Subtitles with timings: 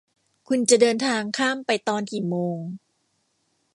[0.47, 2.57] คุณจะเดินทางข้ามไปตอนกี่โมง